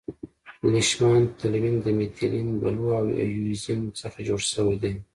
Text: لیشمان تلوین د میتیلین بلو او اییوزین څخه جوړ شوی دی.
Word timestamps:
لیشمان 0.71 1.21
تلوین 1.39 1.75
د 1.81 1.85
میتیلین 1.97 2.49
بلو 2.61 2.85
او 2.99 3.05
اییوزین 3.21 3.81
څخه 3.99 4.17
جوړ 4.27 4.41
شوی 4.53 4.75
دی. 4.83 4.93